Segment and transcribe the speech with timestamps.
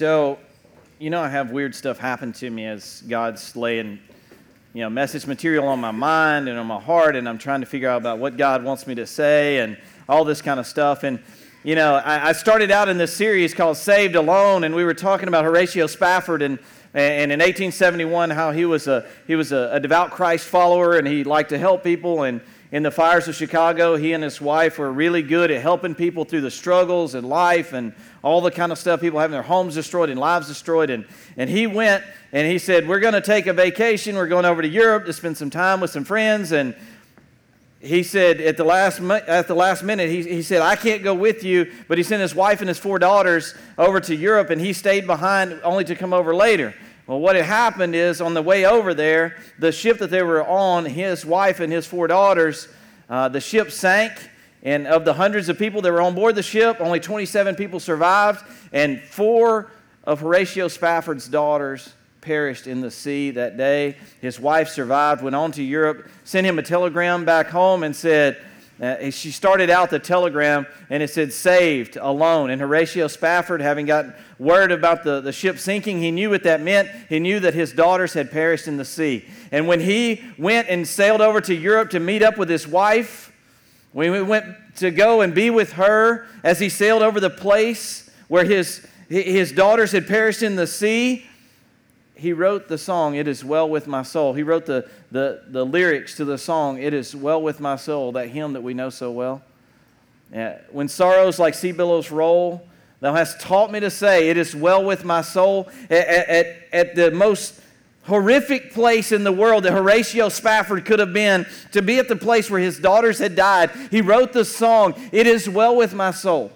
[0.00, 0.38] So,
[0.98, 3.98] you know, I have weird stuff happen to me as God's laying,
[4.72, 7.66] you know, message material on my mind and on my heart, and I'm trying to
[7.66, 9.76] figure out about what God wants me to say and
[10.08, 11.02] all this kind of stuff.
[11.02, 11.22] And,
[11.64, 14.94] you know, I, I started out in this series called Saved Alone, and we were
[14.94, 16.58] talking about Horatio Spafford and
[16.94, 21.06] and in 1871, how he was a he was a, a devout Christ follower, and
[21.06, 22.22] he liked to help people.
[22.22, 22.40] And
[22.72, 26.24] in the fires of Chicago, he and his wife were really good at helping people
[26.24, 29.74] through the struggles in life and all the kind of stuff, people having their homes
[29.74, 30.88] destroyed and lives destroyed.
[30.88, 31.04] And,
[31.36, 34.14] and he went and he said, We're going to take a vacation.
[34.14, 36.52] We're going over to Europe to spend some time with some friends.
[36.52, 36.76] And
[37.80, 41.14] he said at the last, at the last minute, he, he said, I can't go
[41.14, 41.72] with you.
[41.88, 45.08] But he sent his wife and his four daughters over to Europe and he stayed
[45.08, 46.72] behind only to come over later.
[47.10, 50.46] Well, what had happened is on the way over there, the ship that they were
[50.46, 52.68] on, his wife and his four daughters,
[53.08, 54.12] uh, the ship sank.
[54.62, 57.80] And of the hundreds of people that were on board the ship, only 27 people
[57.80, 58.44] survived.
[58.72, 59.72] And four
[60.04, 63.96] of Horatio Spafford's daughters perished in the sea that day.
[64.20, 68.40] His wife survived, went on to Europe, sent him a telegram back home, and said,
[68.80, 72.48] uh, she started out the telegram and it said saved alone.
[72.50, 76.62] And horatio spafford having gotten word about the, the ship sinking he knew what that
[76.62, 76.88] meant.
[77.08, 79.26] He knew that his daughters had perished in the sea.
[79.52, 83.32] And when he went and sailed over to europe to meet up with his wife
[83.92, 88.08] when we went to go and be with her as he sailed over the place
[88.28, 91.26] where his, his daughters had perished in the sea
[92.20, 94.34] he wrote the song, It Is Well With My Soul.
[94.34, 98.12] He wrote the, the, the lyrics to the song, It Is Well With My Soul,
[98.12, 99.40] that hymn that we know so well.
[100.30, 100.58] Yeah.
[100.70, 102.68] When sorrows like sea billows roll,
[103.00, 105.70] thou hast taught me to say, It is well with my soul.
[105.88, 107.58] At, at, at the most
[108.02, 112.16] horrific place in the world that Horatio Spafford could have been, to be at the
[112.16, 116.10] place where his daughters had died, he wrote the song, It is well with my
[116.10, 116.52] soul.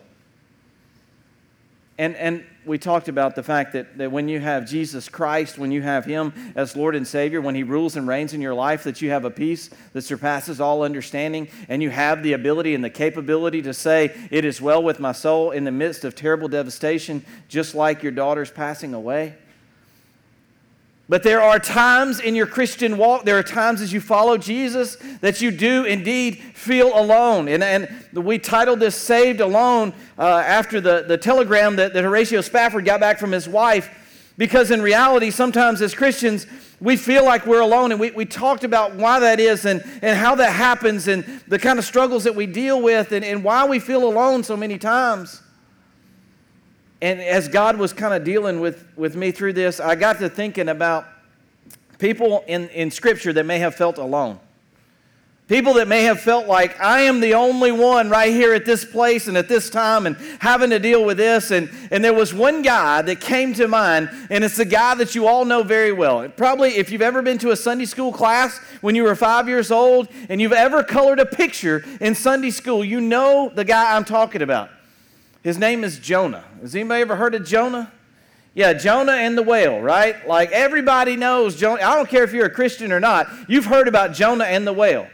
[1.97, 5.71] And, and we talked about the fact that, that when you have Jesus Christ, when
[5.71, 8.85] you have Him as Lord and Savior, when He rules and reigns in your life,
[8.85, 12.83] that you have a peace that surpasses all understanding, and you have the ability and
[12.83, 16.49] the capability to say, It is well with my soul in the midst of terrible
[16.49, 19.35] devastation, just like your daughter's passing away.
[21.07, 24.97] But there are times in your Christian walk, there are times as you follow Jesus
[25.21, 27.47] that you do indeed feel alone.
[27.49, 32.41] And, and we titled this Saved Alone uh, after the, the telegram that, that Horatio
[32.41, 34.01] Spafford got back from his wife.
[34.39, 36.47] Because in reality, sometimes as Christians,
[36.81, 37.93] we feel like we're alone.
[37.93, 41.59] And we, we talked about why that is and, and how that happens and the
[41.59, 44.79] kind of struggles that we deal with and, and why we feel alone so many
[44.79, 45.43] times
[47.05, 50.31] and as God was kind of dealing with, with me through this, I got to
[50.31, 51.05] thinking about
[51.99, 54.41] people in, in Scripture that may have felt alone.
[55.47, 58.87] People that may have felt like, I am the only one right here at this
[58.87, 61.51] place and at this time and having to deal with this.
[61.51, 65.15] And, and there was one guy that came to mind, and it's a guy that
[65.15, 66.27] you all know very well.
[66.31, 69.71] Probably, if you've ever been to a Sunday school class when you were five years
[69.71, 74.07] old and you've ever colored a picture in Sunday school, you know the guy I'm
[74.07, 74.71] talking about.
[75.45, 76.43] His name is Jonah.
[76.63, 77.93] Has anybody ever heard of Jonah?
[78.55, 80.27] Yeah, Jonah and the whale, right?
[80.27, 81.83] Like everybody knows Jonah.
[81.83, 84.73] I don't care if you're a Christian or not, you've heard about Jonah and the
[84.73, 85.07] whale.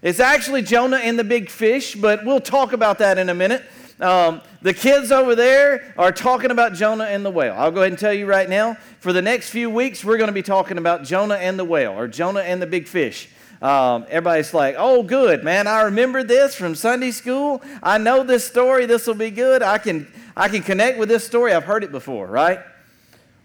[0.00, 3.64] It's actually Jonah and the big fish, but we'll talk about that in a minute.
[3.98, 7.54] Um, the kids over there are talking about Jonah and the whale.
[7.56, 10.28] I'll go ahead and tell you right now, for the next few weeks, we're going
[10.28, 13.28] to be talking about Jonah and the whale, or Jonah and the big fish.
[13.62, 15.66] Um, everybody's like, oh, good, man.
[15.66, 17.62] I remember this from Sunday school.
[17.82, 18.86] I know this story.
[18.86, 19.62] This will be good.
[19.62, 20.06] I can,
[20.36, 21.52] I can connect with this story.
[21.52, 22.60] I've heard it before, right?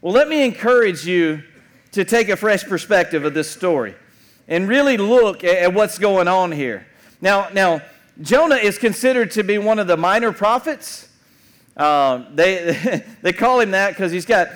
[0.02, 1.44] Well, let me encourage you
[1.92, 3.96] to take a fresh perspective of this story
[4.48, 6.86] and really look at, at what's going on here.
[7.22, 7.82] Now, now,
[8.22, 11.08] Jonah is considered to be one of the minor prophets.
[11.78, 14.50] Um, they, they call him that because he's got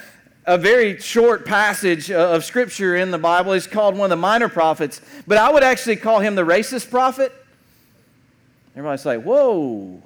[0.45, 3.53] a very short passage of scripture in the Bible.
[3.53, 6.89] He's called one of the minor prophets, but I would actually call him the racist
[6.89, 7.33] prophet.
[8.75, 10.01] Everybody's like, whoa,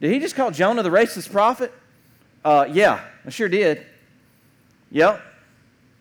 [0.00, 1.72] did he just call Jonah the racist prophet?
[2.44, 3.84] Uh, yeah, I sure did.
[4.92, 5.20] Yep.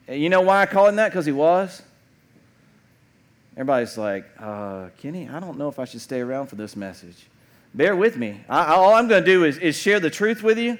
[0.09, 1.09] You know why I call him that?
[1.09, 1.81] Because he was.
[3.53, 7.25] Everybody's like, uh, Kenny, I don't know if I should stay around for this message.
[7.73, 8.41] Bear with me.
[8.47, 10.77] I, all I'm going to do is, is share the truth with you.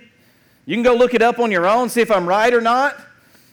[0.65, 2.99] You can go look it up on your own, see if I'm right or not.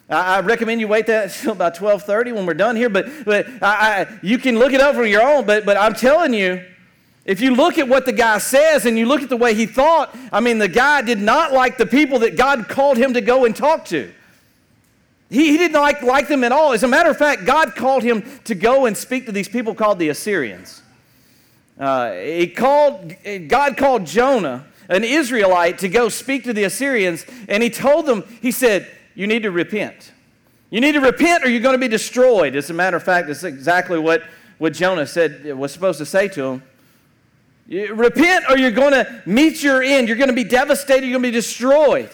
[0.09, 2.88] I, recommend you wait that until about 12:30 when we're done here.
[2.88, 5.47] But, but I, I, you can look it up for your own.
[5.47, 6.64] But, but I'm telling you,
[7.25, 9.67] if you look at what the guy says and you look at the way he
[9.67, 13.20] thought, I mean, the guy did not like the people that God called him to
[13.20, 14.12] go and talk to.
[15.31, 16.73] He, he didn't like, like them at all.
[16.73, 19.75] As a matter of fact, God called him to go and speak to these people
[19.75, 20.82] called the Assyrians.
[21.79, 23.14] Uh, he called,
[23.49, 28.25] God called Jonah an Israelite to go speak to the Assyrians, and he told them,
[28.41, 30.12] he said, You need to repent.
[30.71, 32.56] You need to repent or you're going to be destroyed.
[32.56, 34.23] As a matter of fact, it's exactly what,
[34.56, 36.62] what Jonah said was supposed to say to him.
[37.94, 40.09] Repent or you're going to meet your end.
[40.09, 41.06] You're going to be devastated.
[41.06, 42.09] You're going to be destroyed.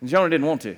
[0.00, 0.76] And Jonah didn't want to.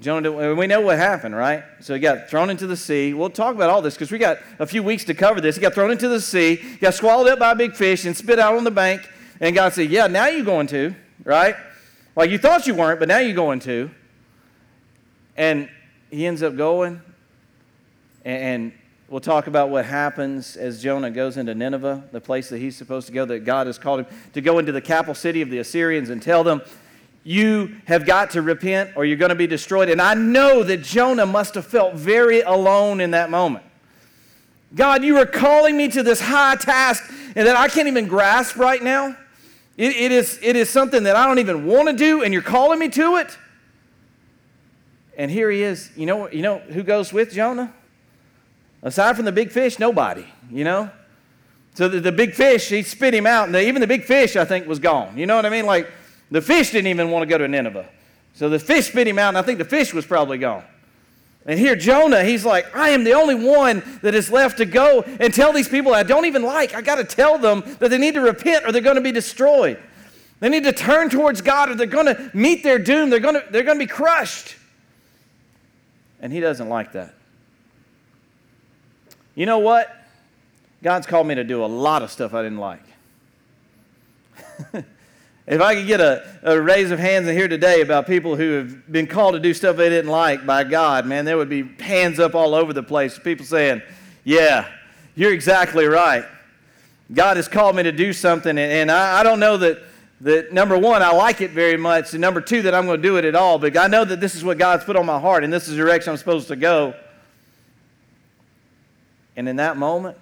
[0.00, 1.62] Jonah, we know what happened, right?
[1.80, 3.12] So he got thrown into the sea.
[3.12, 5.56] We'll talk about all this because we got a few weeks to cover this.
[5.56, 8.38] He got thrown into the sea, got swallowed up by a big fish, and spit
[8.38, 9.06] out on the bank.
[9.40, 11.54] And God said, Yeah, now you're going to, right?
[12.16, 13.90] Like you thought you weren't, but now you're going to.
[15.36, 15.68] And
[16.10, 17.02] he ends up going,
[18.24, 18.72] and
[19.08, 23.06] we'll talk about what happens as Jonah goes into Nineveh, the place that he's supposed
[23.08, 25.58] to go, that God has called him to go into the capital city of the
[25.58, 26.62] Assyrians and tell them
[27.22, 29.88] you have got to repent or you're going to be destroyed.
[29.88, 33.64] And I know that Jonah must have felt very alone in that moment.
[34.74, 38.56] God, you are calling me to this high task and that I can't even grasp
[38.56, 39.16] right now.
[39.76, 42.42] It, it, is, it is something that I don't even want to do, and you're
[42.42, 43.38] calling me to it.
[45.16, 45.90] And here he is.
[45.96, 47.72] You know, you know who goes with Jonah?
[48.82, 50.90] Aside from the big fish, nobody, you know?
[51.74, 54.36] So the, the big fish, he spit him out, and the, even the big fish,
[54.36, 55.16] I think, was gone.
[55.16, 55.66] You know what I mean?
[55.66, 55.90] Like,
[56.30, 57.88] the fish didn't even want to go to Nineveh.
[58.34, 60.64] So the fish spit him out, and I think the fish was probably gone.
[61.46, 65.02] And here, Jonah, he's like, I am the only one that is left to go
[65.02, 66.74] and tell these people I don't even like.
[66.74, 69.12] I got to tell them that they need to repent or they're going to be
[69.12, 69.82] destroyed.
[70.40, 73.10] They need to turn towards God or they're going to meet their doom.
[73.10, 74.56] They're going to, they're going to be crushed.
[76.20, 77.14] And he doesn't like that.
[79.34, 79.96] You know what?
[80.82, 82.82] God's called me to do a lot of stuff I didn't like.
[85.50, 88.52] If I could get a, a raise of hands in here today about people who
[88.52, 91.64] have been called to do stuff they didn't like by God, man, there would be
[91.80, 93.18] hands up all over the place.
[93.18, 93.82] People saying,
[94.22, 94.68] Yeah,
[95.16, 96.24] you're exactly right.
[97.12, 99.82] God has called me to do something, and, and I, I don't know that,
[100.20, 103.08] that, number one, I like it very much, and number two, that I'm going to
[103.08, 105.18] do it at all, but I know that this is what God's put on my
[105.18, 106.94] heart, and this is the direction I'm supposed to go.
[109.36, 110.16] And in that moment,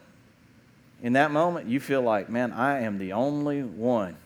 [1.03, 4.17] in that moment, you feel like, man, I am the only one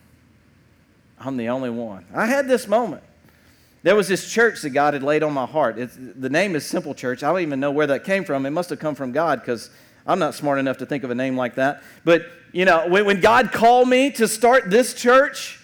[1.24, 2.04] I'm the only one.
[2.14, 3.02] I had this moment.
[3.82, 5.78] There was this church that God had laid on my heart.
[5.78, 7.22] It's, the name is Simple Church.
[7.22, 8.46] I don't even know where that came from.
[8.46, 9.70] It must have come from God because
[10.06, 11.82] I'm not smart enough to think of a name like that.
[12.04, 15.60] But, you know, when, when God called me to start this church,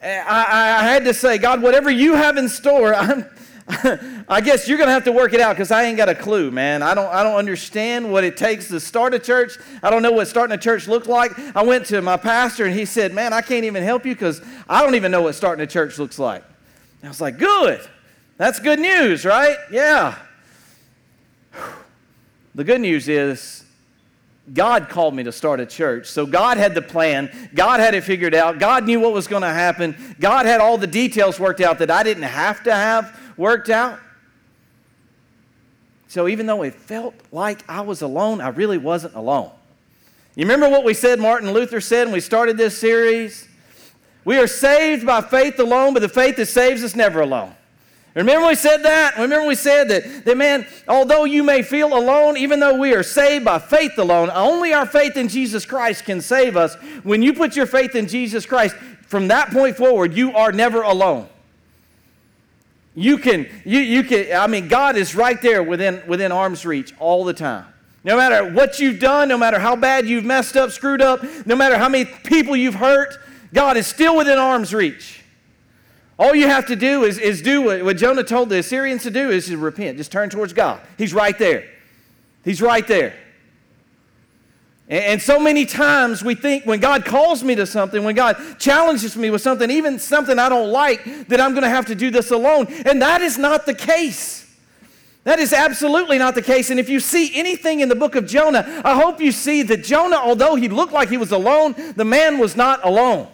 [0.00, 3.28] eh, I, I, had to say, God, whatever you have in store, I'm,
[4.28, 6.14] I guess you're going to have to work it out because I ain't got a
[6.14, 6.82] clue, man.
[6.82, 9.58] I don't, I don't understand what it takes to start a church.
[9.82, 11.38] I don't know what starting a church looked like.
[11.54, 14.40] I went to my pastor and he said, Man, I can't even help you because
[14.68, 16.44] I don't even know what starting a church looks like.
[17.00, 17.86] And I was like, Good.
[18.38, 19.56] That's good news, right?
[19.70, 20.16] Yeah.
[22.54, 23.64] The good news is
[24.52, 26.08] God called me to start a church.
[26.08, 27.30] So God had the plan.
[27.54, 28.58] God had it figured out.
[28.58, 30.16] God knew what was going to happen.
[30.18, 34.00] God had all the details worked out that I didn't have to have worked out.
[36.08, 39.50] So even though it felt like I was alone, I really wasn't alone.
[40.34, 43.48] You remember what we said, Martin Luther said when we started this series?
[44.24, 47.54] We are saved by faith alone, but the faith that saves us never alone.
[48.14, 49.16] Remember we said that?
[49.16, 53.02] Remember we said that, that, man, although you may feel alone, even though we are
[53.02, 56.74] saved by faith alone, only our faith in Jesus Christ can save us.
[57.04, 58.74] When you put your faith in Jesus Christ,
[59.06, 61.28] from that point forward, you are never alone.
[62.98, 66.92] You can, you, you can, I mean, God is right there within, within arm's reach
[66.98, 67.64] all the time.
[68.02, 71.54] No matter what you've done, no matter how bad you've messed up, screwed up, no
[71.54, 73.14] matter how many people you've hurt,
[73.54, 75.22] God is still within arm's reach.
[76.18, 79.12] All you have to do is, is do what, what Jonah told the Assyrians to
[79.12, 79.96] do is to repent.
[79.96, 80.80] Just turn towards God.
[80.96, 81.68] He's right there.
[82.44, 83.14] He's right there.
[84.88, 89.16] And so many times we think when God calls me to something, when God challenges
[89.16, 92.10] me with something, even something I don't like, that I'm going to have to do
[92.10, 92.66] this alone.
[92.86, 94.46] And that is not the case.
[95.24, 96.70] That is absolutely not the case.
[96.70, 99.84] And if you see anything in the book of Jonah, I hope you see that
[99.84, 103.28] Jonah, although he looked like he was alone, the man was not alone.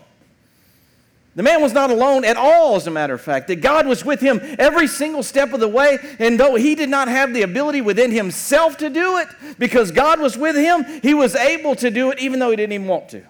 [1.37, 4.05] The man was not alone at all, as a matter of fact, that God was
[4.05, 5.99] with him every single step of the way.
[6.21, 10.21] And though he did not have the ability within himself to do it, because God
[10.21, 13.09] was with him, he was able to do it even though he didn't even want
[13.11, 13.23] to.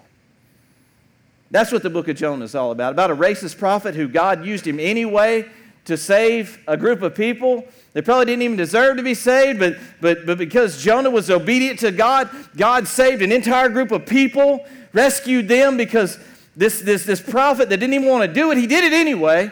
[1.49, 4.45] That's what the book of Jonah is all about about a racist prophet who God
[4.45, 5.49] used him anyway
[5.85, 7.65] to save a group of people.
[7.93, 11.79] They probably didn't even deserve to be saved, but, but, but because Jonah was obedient
[11.79, 16.19] to God, God saved an entire group of people, rescued them because
[16.55, 19.51] this, this, this prophet that didn't even want to do it, he did it anyway.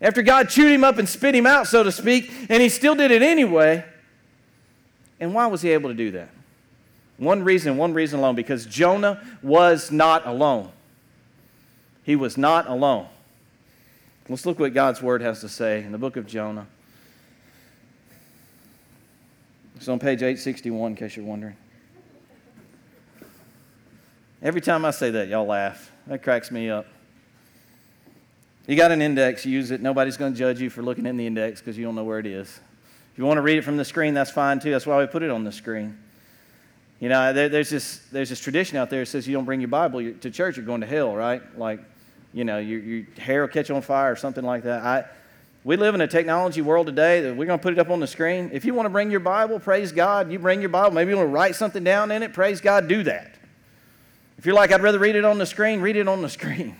[0.00, 2.94] After God chewed him up and spit him out, so to speak, and he still
[2.94, 3.84] did it anyway.
[5.20, 6.30] And why was he able to do that?
[7.16, 10.70] One reason, one reason alone, because Jonah was not alone.
[12.04, 13.08] he was not alone.
[14.28, 16.66] Let's look what God's word has to say in the book of Jonah.
[19.76, 21.56] It's on page 861, in case you're wondering.
[24.42, 25.90] Every time I say that, y'all laugh.
[26.08, 26.86] That cracks me up.
[28.66, 29.82] You got an index, use it.
[29.82, 32.18] Nobody's going to judge you for looking in the index because you don't know where
[32.18, 32.48] it is.
[33.12, 34.70] If you want to read it from the screen, that's fine too.
[34.70, 35.98] That's why we put it on the screen.
[36.98, 39.60] You know, there, there's, this, there's this tradition out there that says you don't bring
[39.60, 41.42] your Bible to church, you're going to hell, right?
[41.58, 41.80] Like,
[42.32, 44.82] you know, your, your hair will catch on fire or something like that.
[44.82, 45.04] I,
[45.62, 48.00] we live in a technology world today that we're going to put it up on
[48.00, 48.50] the screen.
[48.52, 50.32] If you want to bring your Bible, praise God.
[50.32, 50.94] You bring your Bible.
[50.94, 53.37] Maybe you want to write something down in it, praise God, do that.
[54.38, 56.76] If you're like, I'd rather read it on the screen, read it on the screen.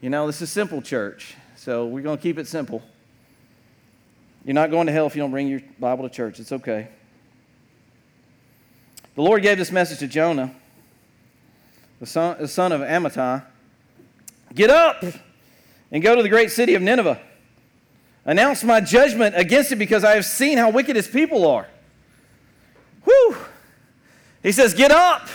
[0.00, 2.82] You know, this is simple church, so we're going to keep it simple.
[4.44, 6.40] You're not going to hell if you don't bring your Bible to church.
[6.40, 6.88] It's okay.
[9.14, 10.54] The Lord gave this message to Jonah,
[12.00, 13.44] the son, the son of Amittai
[14.54, 15.04] Get up
[15.90, 17.20] and go to the great city of Nineveh.
[18.24, 21.66] Announce my judgment against it because I have seen how wicked its people are.
[23.04, 23.36] Whew.
[24.42, 25.28] He says, Get up.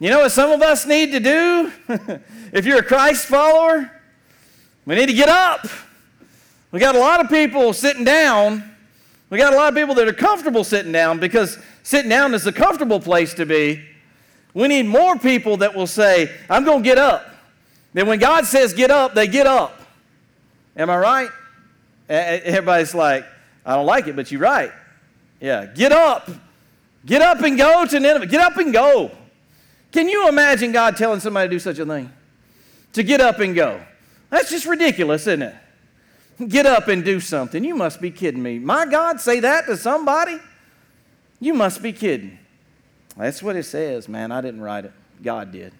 [0.00, 1.70] You know what some of us need to do?
[2.54, 3.92] if you're a Christ follower,
[4.86, 5.66] we need to get up.
[6.72, 8.64] We got a lot of people sitting down.
[9.28, 12.46] We got a lot of people that are comfortable sitting down because sitting down is
[12.46, 13.84] a comfortable place to be.
[14.54, 17.34] We need more people that will say, I'm going to get up.
[17.92, 19.82] Then when God says get up, they get up.
[20.76, 21.30] Am I right?
[22.08, 23.26] Everybody's like,
[23.66, 24.72] I don't like it, but you're right.
[25.40, 26.30] Yeah, get up.
[27.04, 28.26] Get up and go to Nineveh.
[28.26, 29.10] Get up and go.
[29.92, 32.12] Can you imagine God telling somebody to do such a thing?
[32.94, 33.80] To get up and go.
[34.30, 35.54] That's just ridiculous, isn't it?
[36.48, 37.62] Get up and do something.
[37.62, 38.58] You must be kidding me.
[38.58, 40.38] My God, say that to somebody?
[41.40, 42.38] You must be kidding.
[43.16, 44.32] That's what it says, man.
[44.32, 44.92] I didn't write it.
[45.22, 45.72] God did.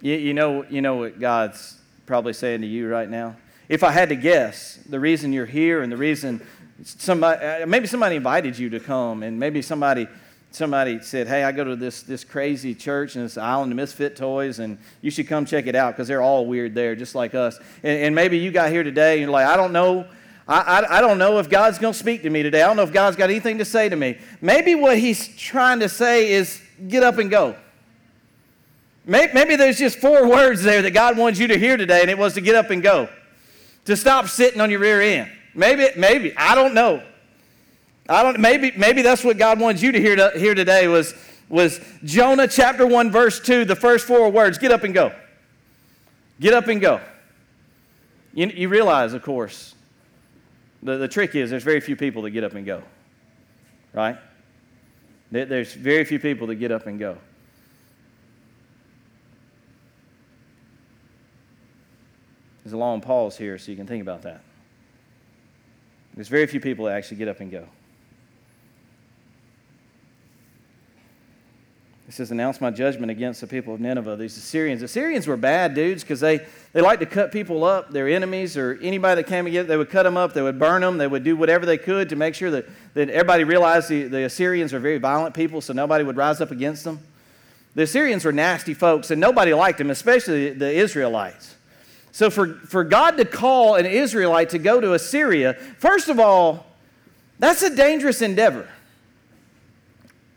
[0.00, 3.36] You, you, know, you know what God's probably saying to you right now?
[3.68, 6.44] If I had to guess, the reason you're here and the reason
[6.82, 10.06] somebody, uh, maybe somebody invited you to come, and maybe somebody
[10.56, 14.16] somebody said, Hey, I go to this, this crazy church and it's Island of Misfit
[14.16, 17.34] Toys, and you should come check it out because they're all weird there, just like
[17.34, 17.58] us.
[17.82, 20.06] And, and, maybe you got here today and you're like, I don't know.
[20.48, 22.62] I, I, I don't know if God's going to speak to me today.
[22.62, 24.18] I don't know if God's got anything to say to me.
[24.40, 27.56] Maybe what He's trying to say is get up and go.
[29.04, 32.10] Maybe, maybe there's just four words there that God wants you to hear today, and
[32.10, 33.08] it was to get up and go,
[33.84, 35.30] to stop sitting on your rear end.
[35.54, 37.02] Maybe, maybe, I don't know.
[38.08, 41.14] I don't, maybe, maybe that's what God wants you to hear, to hear today was,
[41.48, 45.12] was Jonah chapter 1, verse 2, the first four words get up and go.
[46.40, 47.00] Get up and go.
[48.34, 49.74] You, you realize, of course,
[50.82, 52.82] the, the trick is there's very few people that get up and go,
[53.92, 54.18] right?
[55.32, 57.18] There's very few people that get up and go.
[62.62, 64.42] There's a long pause here so you can think about that.
[66.14, 67.68] There's very few people that actually get up and go.
[72.16, 74.82] Says, Announce my judgment against the people of Nineveh, these Assyrians.
[74.82, 76.40] Assyrians were bad dudes because they,
[76.72, 79.74] they like to cut people up, their enemies or anybody that came against them.
[79.74, 82.08] they would cut them up, they would burn them, they would do whatever they could
[82.08, 85.72] to make sure that, that everybody realized the, the Assyrians are very violent people, so
[85.72, 86.98] nobody would rise up against them.
[87.74, 91.54] The Assyrians were nasty folks, and nobody liked them, especially the Israelites.
[92.10, 96.64] So, for, for God to call an Israelite to go to Assyria, first of all,
[97.38, 98.66] that's a dangerous endeavor.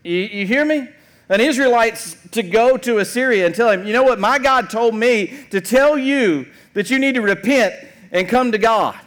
[0.03, 0.89] You, you hear me?
[1.29, 4.95] An Israelite to go to Assyria and tell him, you know what, my God told
[4.95, 7.75] me to tell you that you need to repent
[8.11, 8.99] and come to God.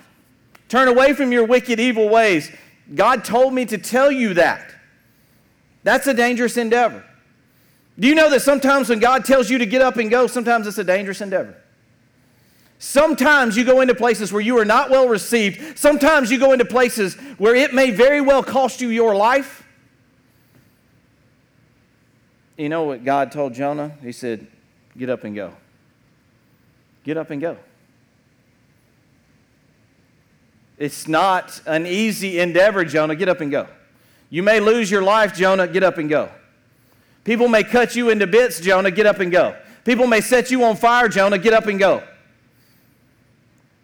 [0.69, 2.50] Turn away from your wicked, evil ways.
[2.95, 4.73] God told me to tell you that.
[5.83, 7.05] That's a dangerous endeavor.
[7.99, 10.67] Do you know that sometimes when God tells you to get up and go, sometimes
[10.67, 11.57] it's a dangerous endeavor?
[12.79, 15.79] Sometimes you go into places where you are not well received.
[15.79, 19.62] Sometimes you go into places where it may very well cost you your life.
[22.56, 23.92] You know what God told Jonah?
[24.02, 24.47] He said,
[24.97, 25.52] Get up and go.
[27.04, 27.56] Get up and go.
[30.78, 33.14] It's not an easy endeavor, Jonah.
[33.14, 33.66] Get up and go.
[34.30, 35.66] You may lose your life, Jonah.
[35.66, 36.30] Get up and go.
[37.25, 38.90] People may cut you into bits, Jonah.
[38.90, 39.56] Get up and go.
[39.85, 41.38] People may set you on fire, Jonah.
[41.38, 42.02] Get up and go.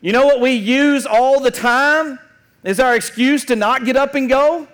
[0.00, 2.18] You know what we use all the time
[2.64, 4.68] is our excuse to not get up and go?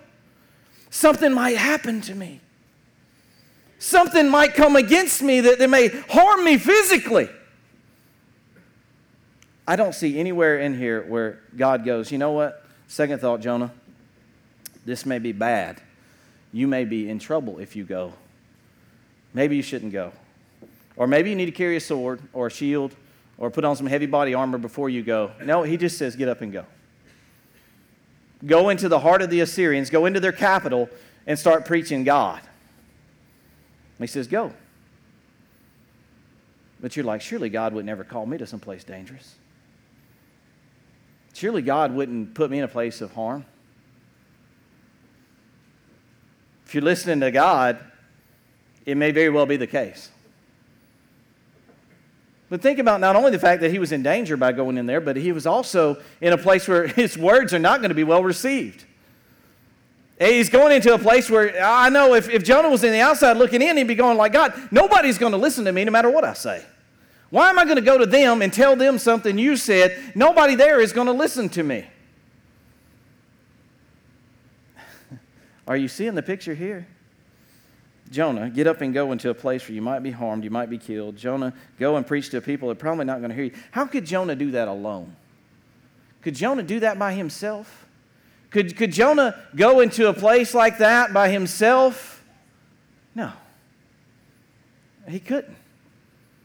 [0.91, 2.41] Something might happen to me
[3.85, 7.29] something might come against me that, that may harm me physically.
[9.67, 12.65] I don't see anywhere in here where God goes, you know what?
[12.89, 13.73] Second thought, Jonah,
[14.85, 15.81] this may be bad.
[16.53, 18.13] You may be in trouble if you go.
[19.33, 20.13] Maybe you shouldn't go.
[20.97, 22.95] Or maybe you need to carry a sword or a shield
[23.39, 25.33] or put on some heavy body armor before you go.
[25.43, 26.65] No, he just says, get up and go.
[28.47, 30.89] Go into the heart of the Assyrians, go into their capital,
[31.27, 32.41] and start preaching God.
[33.99, 34.53] He says, go.
[36.81, 39.37] But you're like, surely God would never call me to someplace dangerous.
[41.33, 43.45] Surely God wouldn't put me in a place of harm.
[46.67, 47.79] If you're listening to God,
[48.87, 50.11] it may very well be the case.
[52.51, 54.87] But think about not only the fact that he was in danger by going in
[54.87, 57.95] there, but he was also in a place where his words are not going to
[57.95, 58.85] be well received.
[60.19, 63.37] He's going into a place where I know if, if Jonah was in the outside
[63.37, 66.11] looking in, he'd be going like, God, nobody's going to listen to me no matter
[66.11, 66.65] what I say.
[67.31, 70.13] Why am I going to go to them and tell them something you said?
[70.15, 71.85] Nobody there is going to listen to me.
[75.67, 76.87] Are you seeing the picture here?
[78.13, 80.71] Jonah, get up and go into a place where you might be harmed, you might
[80.71, 81.17] be killed.
[81.17, 83.55] Jonah, go and preach to people that are probably not going to hear you.
[83.73, 85.17] How could Jonah do that alone?
[86.23, 87.84] Could Jonah do that by himself?
[88.55, 92.23] Could, could Jonah go into a place like that by himself?
[93.13, 93.33] No.
[95.09, 95.57] He couldn't.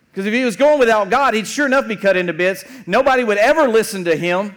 [0.10, 2.66] Because if he was going without God, he'd sure enough be cut into bits.
[2.88, 4.56] Nobody would ever listen to him.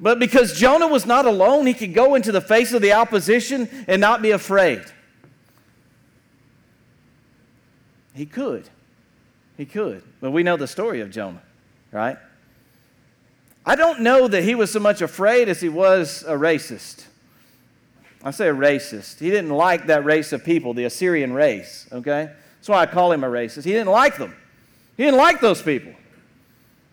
[0.00, 3.68] But because Jonah was not alone, he could go into the face of the opposition
[3.86, 4.82] and not be afraid.
[8.14, 8.66] He could.
[9.58, 10.02] He could.
[10.22, 11.42] But we know the story of Jonah,
[11.92, 12.16] right?
[13.70, 17.04] I don't know that he was so much afraid as he was a racist.
[18.20, 19.20] I say a racist.
[19.20, 22.32] He didn't like that race of people, the Assyrian race, okay?
[22.56, 23.62] That's why I call him a racist.
[23.62, 24.34] He didn't like them.
[24.96, 25.92] He didn't like those people.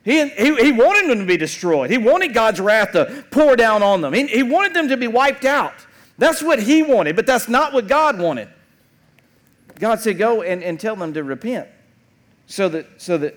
[0.06, 1.90] He, he, he wanted them to be destroyed.
[1.90, 4.14] He wanted God's wrath to pour down on them.
[4.14, 5.74] He, he wanted them to be wiped out.
[6.20, 8.50] That's what he wanted, but that's not what God wanted.
[9.80, 11.70] God said, Go and, and tell them to repent
[12.46, 13.36] so that, so that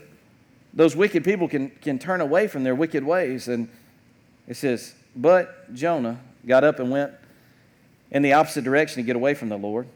[0.73, 3.49] those wicked people can, can turn away from their wicked ways.
[3.49, 3.68] And
[4.47, 7.12] it says, But Jonah got up and went
[8.11, 9.87] in the opposite direction to get away from the Lord.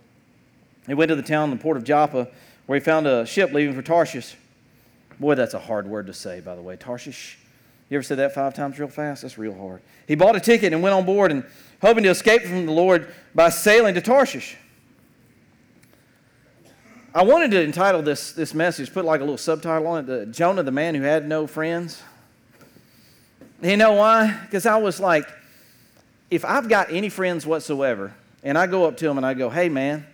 [0.86, 2.28] He went to the town, the port of Joppa,
[2.66, 4.36] where he found a ship leaving for Tarshish.
[5.18, 6.76] Boy, that's a hard word to say, by the way.
[6.76, 7.38] Tarshish.
[7.88, 9.22] You ever said that five times real fast?
[9.22, 9.80] That's real hard.
[10.08, 11.44] He bought a ticket and went on board and
[11.80, 14.56] hoping to escape from the Lord by sailing to Tarshish.
[17.14, 20.26] I wanted to entitle this, this message, put like a little subtitle on it the,
[20.26, 22.02] Jonah, the man who had no friends.
[23.62, 24.36] You know why?
[24.42, 25.30] Because I was like,
[26.28, 29.48] if I've got any friends whatsoever, and I go up to them and I go,
[29.48, 30.04] hey man,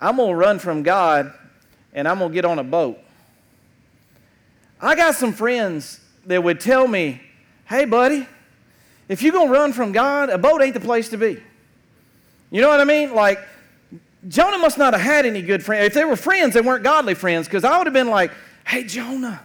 [0.00, 1.34] I'm going to run from God
[1.92, 2.98] and I'm going to get on a boat.
[4.80, 7.20] I got some friends that would tell me,
[7.66, 8.26] hey buddy,
[9.08, 11.42] if you're going to run from God, a boat ain't the place to be.
[12.50, 13.12] You know what I mean?
[13.12, 13.40] Like,
[14.28, 15.86] Jonah must not have had any good friends.
[15.86, 18.30] If they were friends, they weren't godly friends, because I would have been like,
[18.64, 19.40] hey, Jonah,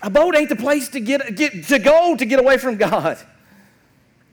[0.00, 3.18] a boat ain't the place to, get, get, to go to get away from God.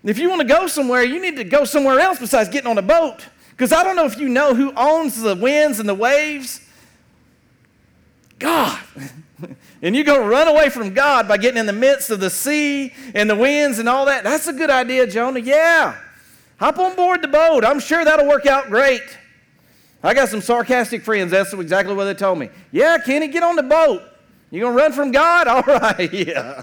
[0.04, 2.78] If you want to go somewhere, you need to go somewhere else besides getting on
[2.78, 3.26] a boat.
[3.50, 6.62] Because I don't know if you know who owns the winds and the waves.
[8.38, 8.80] God.
[9.82, 12.30] and you're going to run away from God by getting in the midst of the
[12.30, 14.24] sea and the winds and all that.
[14.24, 15.40] That's a good idea, Jonah.
[15.40, 15.98] Yeah.
[16.60, 17.66] Hop on board the boat.
[17.66, 19.02] I'm sure that'll work out great.
[20.04, 21.32] I got some sarcastic friends.
[21.32, 22.50] That's exactly what they told me.
[22.72, 24.02] Yeah, Kenny, get on the boat.
[24.52, 25.48] You gonna run from God?
[25.48, 26.62] All right, yeah.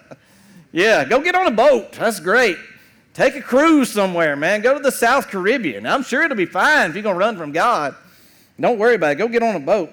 [0.73, 1.93] Yeah, go get on a boat.
[1.93, 2.57] That's great.
[3.15, 4.63] Take a cruise somewhere, man.
[4.63, 5.87] Go to the South Caribbean.
[5.87, 7.95] I'm sure it'll be fine if you're gonna run from God.
[8.59, 9.15] Don't worry about it.
[9.17, 9.91] Go get on a boat.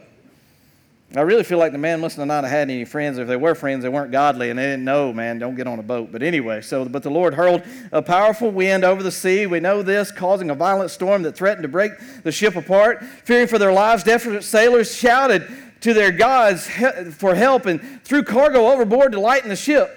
[1.15, 3.17] I really feel like the man must have not have had any friends.
[3.17, 5.79] If they were friends, they weren't godly and they didn't know, man, don't get on
[5.79, 6.11] a boat.
[6.11, 9.47] But anyway, so, but the Lord hurled a powerful wind over the sea.
[9.47, 13.03] We know this, causing a violent storm that threatened to break the ship apart.
[13.23, 15.47] Fearing for their lives, desperate sailors shouted
[15.81, 16.69] to their gods
[17.15, 19.95] for help and threw cargo overboard to lighten the ship.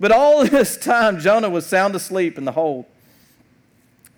[0.00, 2.86] But all this time, Jonah was sound asleep in the hold.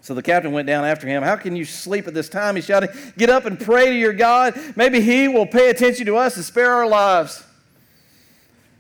[0.07, 1.25] So the captain went down after him.
[1.25, 2.55] How can you sleep at this time?
[2.55, 4.55] He shouted, Get up and pray to your God.
[4.77, 7.43] Maybe he will pay attention to us and spare our lives.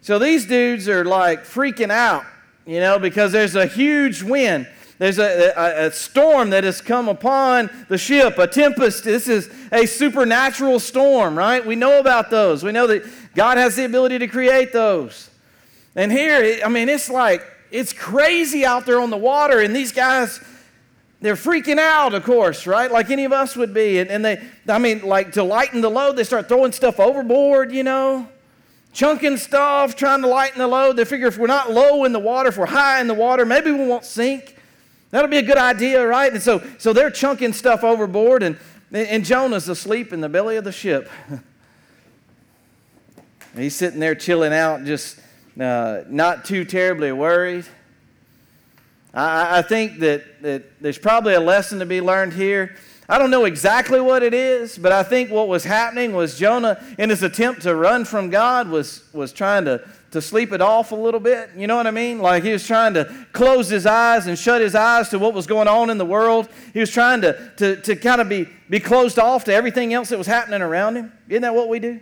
[0.02, 2.24] So these dudes are like freaking out,
[2.64, 4.68] you know, because there's a huge wind.
[4.98, 9.02] There's a, a, a, storm that has come upon the ship, a tempest.
[9.02, 11.66] This is a supernatural storm, right?
[11.66, 12.62] We know about those.
[12.62, 15.28] We know that God has the ability to create those.
[15.96, 19.90] And here, I mean, it's like, it's crazy out there on the water, and these
[19.90, 20.38] guys
[21.26, 22.88] they're freaking out, of course, right?
[22.88, 23.98] Like any of us would be.
[23.98, 27.72] And, and they, I mean, like to lighten the load, they start throwing stuff overboard,
[27.72, 28.28] you know,
[28.92, 30.96] chunking stuff, trying to lighten the load.
[30.96, 33.44] They figure if we're not low in the water, if we're high in the water,
[33.44, 34.56] maybe we won't sink.
[35.10, 36.32] That'll be a good idea, right?
[36.32, 38.56] And so, so they're chunking stuff overboard, and,
[38.92, 41.10] and Jonah's asleep in the belly of the ship.
[43.56, 45.18] He's sitting there chilling out, just
[45.60, 47.66] uh, not too terribly worried.
[49.16, 52.76] I, I think that, that there's probably a lesson to be learned here.
[53.09, 56.85] I don't know exactly what it is, but I think what was happening was Jonah,
[56.98, 60.90] in his attempt to run from God, was, was trying to, to sleep it off
[60.90, 61.50] a little bit.
[61.57, 62.18] You know what I mean?
[62.18, 65.46] Like he was trying to close his eyes and shut his eyes to what was
[65.46, 66.48] going on in the world.
[66.74, 70.09] He was trying to, to, to kind of be, be closed off to everything else
[70.09, 71.12] that was happening around him.
[71.29, 72.00] Isn't that what we do?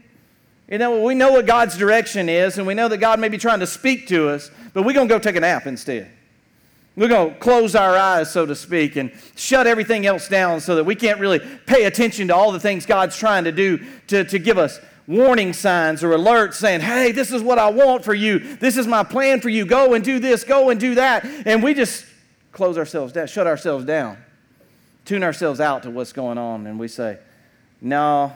[0.71, 3.37] You know, we know what God's direction is, and we know that God may be
[3.37, 6.11] trying to speak to us, but we're going to go take a nap instead.
[6.97, 10.77] We're going to close our eyes, so to speak, and shut everything else down so
[10.77, 14.23] that we can't really pay attention to all the things God's trying to do to,
[14.25, 18.15] to give us warning signs or alerts saying, hey, this is what I want for
[18.15, 18.39] you.
[18.39, 19.67] This is my plan for you.
[19.67, 21.25] Go and do this, go and do that.
[21.47, 22.07] And we just
[22.53, 24.17] close ourselves down, shut ourselves down,
[25.05, 27.19] tune ourselves out to what's going on, and we say,
[27.81, 28.33] no,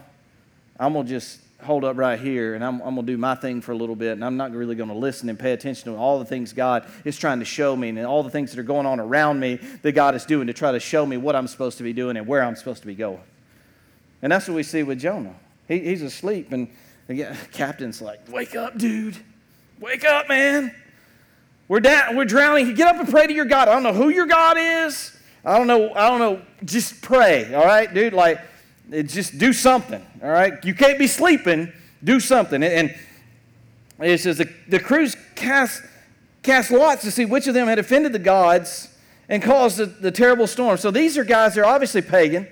[0.79, 3.35] I'm going to just hold up right here and I'm, I'm going to do my
[3.35, 5.92] thing for a little bit and I'm not really going to listen and pay attention
[5.92, 8.61] to all the things God is trying to show me and all the things that
[8.61, 11.35] are going on around me that God is doing to try to show me what
[11.35, 13.21] I'm supposed to be doing and where I'm supposed to be going.
[14.23, 15.35] And that's what we see with Jonah.
[15.66, 16.68] He, he's asleep and
[17.09, 19.16] the captain's like, Wake up, dude.
[19.81, 20.75] Wake up, man.
[21.66, 22.73] We're down, we're drowning.
[22.75, 23.68] Get up and pray to your God.
[23.68, 25.14] I don't know who your God is.
[25.44, 26.42] I don't know, I don't know.
[26.64, 28.12] Just pray, all right, dude?
[28.12, 28.40] Like,
[28.90, 30.64] just do something, all right?
[30.64, 31.72] You can't be sleeping,
[32.03, 32.62] do something.
[32.62, 32.94] And
[34.01, 35.83] it says the, the crews cast,
[36.42, 38.94] cast lots to see which of them had offended the gods
[39.29, 40.77] and caused the, the terrible storm.
[40.79, 42.48] So these are guys, they're obviously pagan.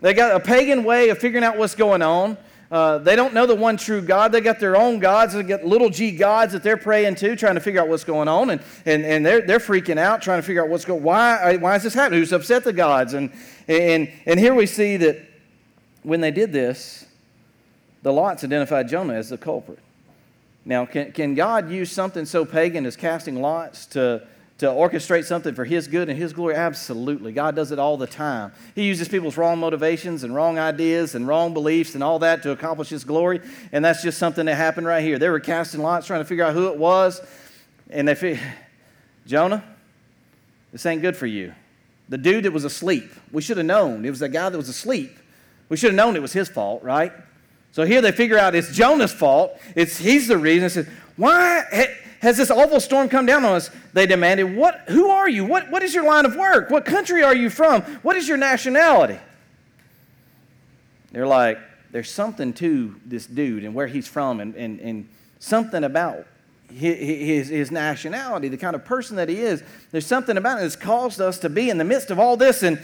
[0.00, 2.38] They got a pagan way of figuring out what's going on.
[2.70, 4.32] Uh, they don't know the one true God.
[4.32, 5.34] They got their own gods.
[5.34, 8.26] They got little g gods that they're praying to, trying to figure out what's going
[8.26, 8.50] on.
[8.50, 11.76] And, and, and they're, they're freaking out, trying to figure out what's going why, why
[11.76, 12.20] is this happening?
[12.20, 13.14] Who's upset the gods?
[13.14, 13.30] And,
[13.68, 15.35] and, and here we see that
[16.06, 17.04] when they did this,
[18.02, 19.80] the lots identified Jonah as the culprit.
[20.64, 24.24] Now, can, can God use something so pagan as casting lots to,
[24.58, 26.54] to orchestrate something for His good and His glory?
[26.54, 27.32] Absolutely.
[27.32, 28.52] God does it all the time.
[28.76, 32.52] He uses people's wrong motivations and wrong ideas and wrong beliefs and all that to
[32.52, 33.40] accomplish His glory.
[33.72, 35.18] And that's just something that happened right here.
[35.18, 37.20] They were casting lots trying to figure out who it was.
[37.90, 38.46] And they figured,
[39.26, 39.64] Jonah,
[40.70, 41.52] this ain't good for you.
[42.08, 44.04] The dude that was asleep, we should have known.
[44.04, 45.18] It was the guy that was asleep
[45.68, 47.12] we should have known it was his fault, right?
[47.72, 49.58] So here they figure out it's Jonah's fault.
[49.74, 50.70] It's he's the reason.
[50.70, 51.64] Said, why
[52.20, 53.70] has this awful storm come down on us?
[53.92, 55.44] They demanded, what, who are you?
[55.44, 56.70] What, what is your line of work?
[56.70, 57.82] What country are you from?
[58.02, 59.18] What is your nationality?
[61.12, 61.58] They're like,
[61.90, 66.26] there's something to this dude and where he's from and, and, and something about
[66.70, 69.62] his, his nationality, the kind of person that he is.
[69.92, 72.62] There's something about it that's caused us to be in the midst of all this.
[72.62, 72.80] And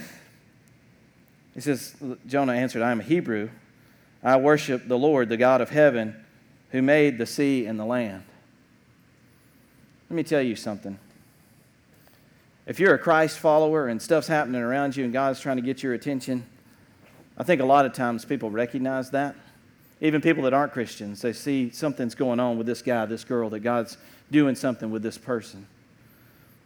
[1.54, 1.94] he says,
[2.26, 3.50] Jonah answered, I am a Hebrew.
[4.22, 6.16] I worship the Lord, the God of heaven,
[6.70, 8.22] who made the sea and the land.
[10.08, 10.98] Let me tell you something.
[12.66, 15.82] If you're a Christ follower and stuff's happening around you and God's trying to get
[15.82, 16.46] your attention,
[17.36, 19.34] I think a lot of times people recognize that.
[20.00, 23.50] Even people that aren't Christians, they see something's going on with this guy, this girl,
[23.50, 23.98] that God's
[24.30, 25.66] doing something with this person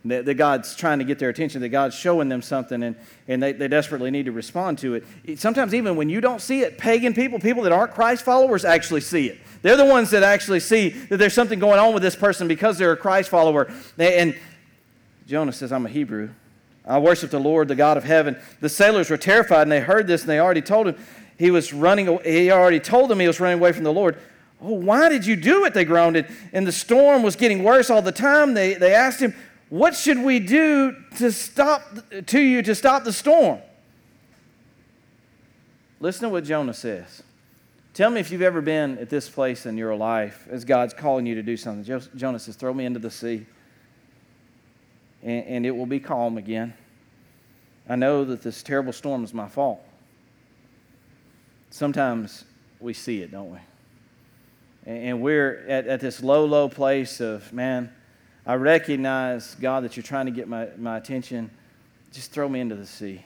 [0.04, 3.42] that, that, God's trying to get their attention, that God's showing them something, and, and
[3.42, 5.38] they, they desperately need to respond to it.
[5.38, 9.00] Sometimes, even when you don't see it, pagan people, people that aren't Christ followers, actually
[9.00, 9.38] see it.
[9.62, 12.78] They're the ones that actually see that there's something going on with this person because
[12.78, 13.72] they're a Christ follower.
[13.98, 14.38] And
[15.26, 16.30] Jonah says, I'm a Hebrew.
[16.86, 18.36] I worship the Lord, the God of heaven.
[18.60, 20.96] The sailors were terrified, and they heard this, and they already told him
[21.36, 22.18] he was running.
[22.24, 24.16] He already told them he was running away from the Lord.
[24.62, 25.74] Oh, why did you do it?
[25.74, 26.26] They groaned.
[26.52, 28.54] And the storm was getting worse all the time.
[28.54, 29.34] They, they asked him,
[29.68, 31.82] what should we do to stop
[32.26, 33.58] to you to stop the storm?
[35.98, 37.22] Listen to what Jonah says.
[37.94, 41.24] Tell me if you've ever been at this place in your life as God's calling
[41.24, 42.00] you to do something.
[42.14, 43.46] Jonah says, Throw me into the sea,
[45.22, 46.74] and, and it will be calm again.
[47.88, 49.80] I know that this terrible storm is my fault.
[51.70, 52.44] Sometimes
[52.80, 53.58] we see it, don't we?
[54.84, 57.90] And we're at, at this low, low place of, man,
[58.46, 61.50] I recognize, God, that you're trying to get my, my attention.
[62.12, 63.24] Just throw me into the sea.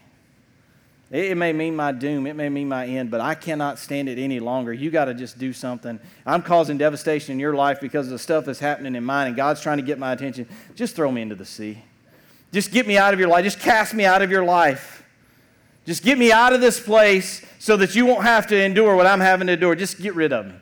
[1.10, 4.08] It, it may mean my doom, it may mean my end, but I cannot stand
[4.08, 4.72] it any longer.
[4.72, 6.00] You got to just do something.
[6.24, 9.36] I'm causing devastation in your life because of the stuff that's happening in mine, and
[9.36, 10.48] God's trying to get my attention.
[10.74, 11.82] Just throw me into the sea.
[12.52, 13.44] Just get me out of your life.
[13.44, 15.04] Just cast me out of your life.
[15.86, 19.06] Just get me out of this place so that you won't have to endure what
[19.06, 19.74] I'm having to endure.
[19.74, 20.54] Just get rid of me.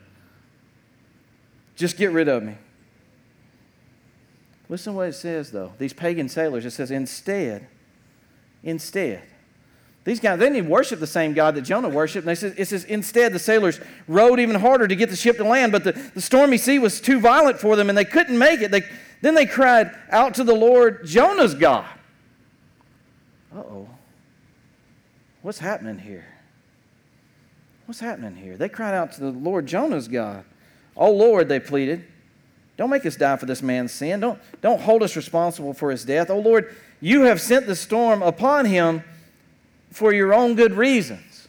[1.76, 2.56] Just get rid of me.
[4.68, 5.72] Listen to what it says, though.
[5.78, 7.66] These pagan sailors, it says, instead,
[8.62, 9.22] instead.
[10.04, 12.26] These guys, they didn't even worship the same God that Jonah worshiped.
[12.26, 15.36] And they said, it says, instead, the sailors rowed even harder to get the ship
[15.36, 18.38] to land, but the, the stormy sea was too violent for them and they couldn't
[18.38, 18.70] make it.
[18.70, 18.82] They,
[19.20, 21.86] then they cried out to the Lord, Jonah's God.
[23.54, 23.88] Uh oh.
[25.42, 26.26] What's happening here?
[27.86, 28.56] What's happening here?
[28.56, 30.44] They cried out to the Lord, Jonah's God.
[30.96, 32.04] Oh Lord, they pleaded.
[32.78, 34.20] Don't make us die for this man's sin.
[34.20, 36.30] Don't, don't hold us responsible for his death.
[36.30, 39.02] Oh Lord, you have sent the storm upon him
[39.90, 41.48] for your own good reasons.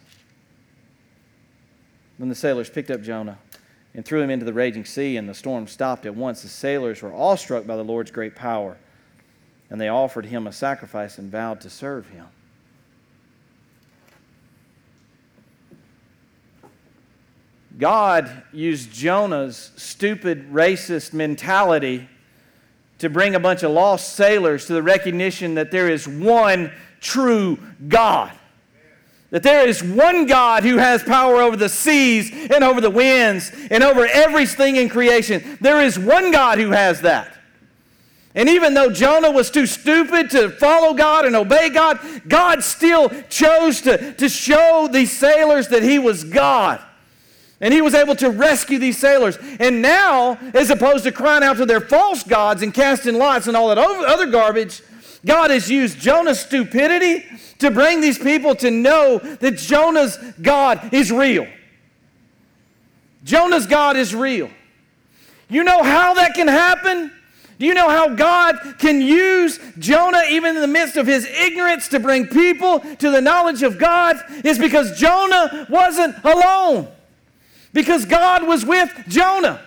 [2.17, 3.37] Then the sailors picked up Jonah
[3.93, 6.41] and threw him into the raging sea, and the storm stopped at once.
[6.41, 8.77] The sailors were awestruck by the Lord's great power,
[9.69, 12.25] and they offered him a sacrifice and vowed to serve him.
[17.79, 22.09] God used Jonah's stupid, racist mentality
[22.97, 27.57] to bring a bunch of lost sailors to the recognition that there is one true
[27.87, 28.33] God.
[29.29, 33.49] That there is one God who has power over the seas and over the winds
[33.71, 35.57] and over everything in creation.
[35.61, 37.37] There is one God who has that.
[38.35, 43.09] And even though Jonah was too stupid to follow God and obey God, God still
[43.29, 46.83] chose to, to show these sailors that he was God.
[47.61, 49.37] And he was able to rescue these sailors.
[49.59, 53.57] And now, as opposed to crying out to their false gods and casting lots and
[53.57, 54.81] all that other garbage,
[55.25, 57.25] God has used Jonah's stupidity
[57.59, 61.47] to bring these people to know that Jonah's God is real.
[63.25, 64.49] Jonah's God is real.
[65.49, 67.11] You know how that can happen?
[67.57, 71.89] Do you know how God can use Jonah, even in the midst of his ignorance,
[71.89, 74.15] to bring people to the knowledge of God?
[74.45, 76.87] Is because Jonah wasn't alone.
[77.73, 79.61] Because God was with Jonah.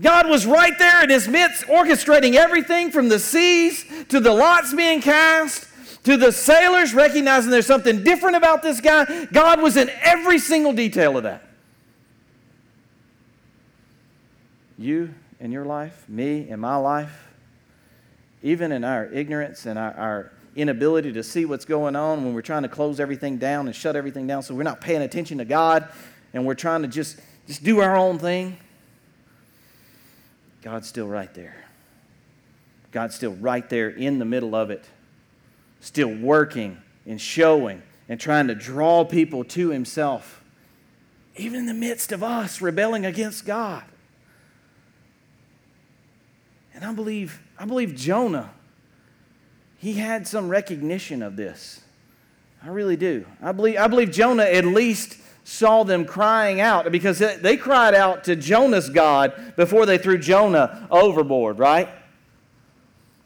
[0.00, 4.72] God was right there in his midst, orchestrating everything from the seas to the lots
[4.72, 5.68] being cast
[6.04, 9.26] to the sailors, recognizing there's something different about this guy.
[9.26, 11.46] God was in every single detail of that.
[14.78, 17.28] You in your life, me in my life,
[18.42, 22.42] even in our ignorance and our, our inability to see what's going on when we're
[22.42, 25.44] trying to close everything down and shut everything down so we're not paying attention to
[25.44, 25.88] God
[26.32, 28.58] and we're trying to just, just do our own thing.
[30.62, 31.64] God's still right there.
[32.90, 34.84] God's still right there in the middle of it,
[35.80, 40.42] still working and showing and trying to draw people to Himself,
[41.36, 43.84] even in the midst of us rebelling against God.
[46.74, 48.50] And I believe, I believe Jonah,
[49.78, 51.82] he had some recognition of this.
[52.62, 53.26] I really do.
[53.42, 55.16] I believe, I believe Jonah at least
[55.48, 60.86] saw them crying out because they cried out to Jonah's God before they threw Jonah
[60.90, 61.88] overboard, right?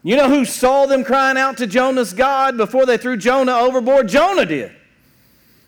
[0.03, 4.07] You know who saw them crying out to Jonah's God before they threw Jonah overboard?
[4.07, 4.71] Jonah did.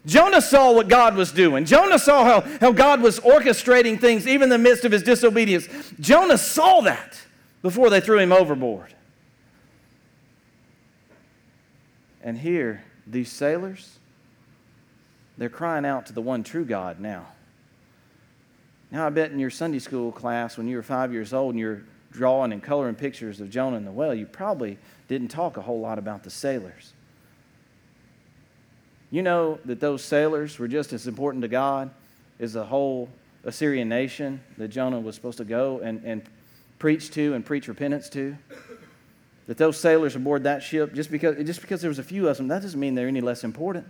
[0.05, 1.65] Jonah saw what God was doing.
[1.65, 5.67] Jonah saw how, how God was orchestrating things even in the midst of his disobedience.
[5.99, 7.21] Jonah saw that
[7.61, 8.93] before they threw him overboard.
[12.21, 13.99] And here, these sailors,
[15.37, 17.27] they're crying out to the one true God now.
[18.91, 21.59] Now, I bet in your Sunday school class when you were five years old and
[21.59, 25.61] you're drawing and coloring pictures of Jonah and the whale, you probably didn't talk a
[25.61, 26.93] whole lot about the sailors.
[29.11, 31.89] You know that those sailors were just as important to God
[32.39, 33.09] as the whole
[33.43, 36.23] Assyrian nation that Jonah was supposed to go and, and
[36.79, 38.37] preach to and preach repentance to.
[39.47, 42.37] That those sailors aboard that ship, just because, just because there was a few of
[42.37, 43.85] them, that doesn't mean they're any less important.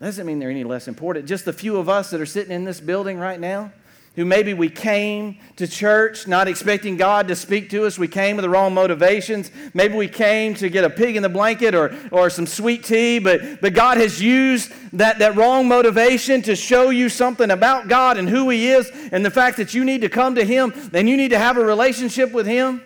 [0.00, 1.26] Doesn't mean they're any less important.
[1.26, 3.72] Just the few of us that are sitting in this building right now,
[4.14, 7.98] who maybe we came to church not expecting God to speak to us.
[7.98, 9.50] We came with the wrong motivations.
[9.74, 13.18] Maybe we came to get a pig in the blanket or, or some sweet tea,
[13.18, 18.16] but, but God has used that, that wrong motivation to show you something about God
[18.16, 21.08] and who He is and the fact that you need to come to Him and
[21.08, 22.82] you need to have a relationship with Him.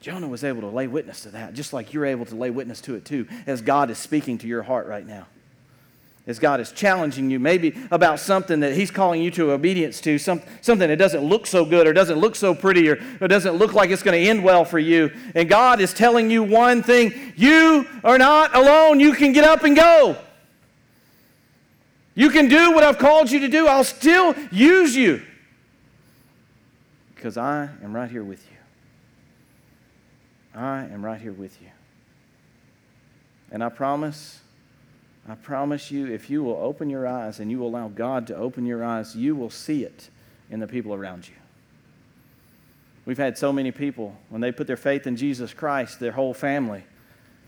[0.00, 2.80] Jonah was able to lay witness to that, just like you're able to lay witness
[2.82, 5.26] to it too, as God is speaking to your heart right now.
[6.26, 10.18] As God is challenging you, maybe about something that He's calling you to obedience to,
[10.18, 13.56] some, something that doesn't look so good or doesn't look so pretty or, or doesn't
[13.56, 15.10] look like it's going to end well for you.
[15.34, 19.00] And God is telling you one thing you are not alone.
[19.00, 20.16] You can get up and go.
[22.14, 23.66] You can do what I've called you to do.
[23.66, 25.22] I'll still use you
[27.14, 28.59] because I am right here with you.
[30.54, 31.68] I am right here with you.
[33.52, 34.40] And I promise,
[35.28, 38.36] I promise you, if you will open your eyes and you will allow God to
[38.36, 40.08] open your eyes, you will see it
[40.50, 41.34] in the people around you.
[43.06, 46.34] We've had so many people, when they put their faith in Jesus Christ, their whole
[46.34, 46.84] family,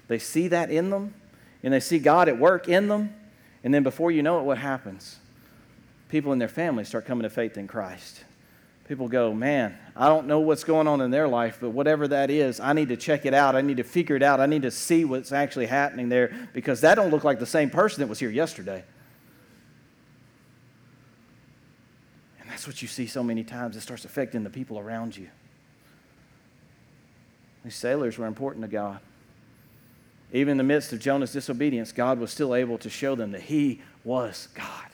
[0.09, 1.15] they see that in them,
[1.63, 3.15] and they see God at work in them,
[3.63, 5.19] and then before you know it, what happens?
[6.09, 8.25] People in their family start coming to faith in Christ.
[8.93, 12.31] People go, man, I don't know what's going on in their life, but whatever that
[12.31, 13.57] is, I need to check it out.
[13.57, 14.39] I need to figure it out.
[14.39, 17.71] I need to see what's actually happening there because that don't look like the same
[17.71, 18.85] person that was here yesterday.
[22.39, 23.79] And that's what you see so many times.
[23.79, 25.31] It starts affecting the people around you.
[27.65, 29.01] These sailors were important to God.
[30.35, 33.41] Even in the midst of Jonah's disobedience, God was still able to show them that
[33.41, 34.92] he was God.